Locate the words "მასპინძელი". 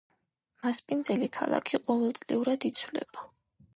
0.61-1.27